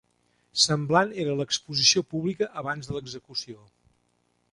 [0.61, 3.59] Semblant era l'exposició pública abans de l'execució.